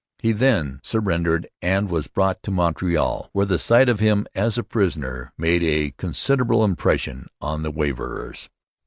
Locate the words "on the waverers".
7.39-8.49